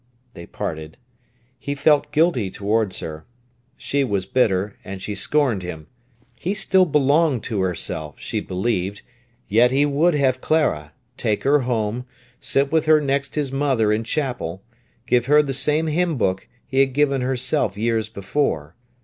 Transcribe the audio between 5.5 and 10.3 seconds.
him. He still belonged to herself, she believed; yet he could